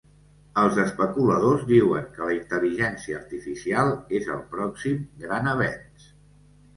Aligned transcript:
Els 0.59 0.77
especuladors 0.83 1.65
diuen 1.71 2.07
que 2.15 2.29
la 2.29 2.33
intel·ligència 2.37 3.17
artificial 3.19 3.93
és 4.21 4.31
el 4.37 4.41
pròxim 4.57 5.05
gran 5.27 5.51
avenç. 5.53 6.09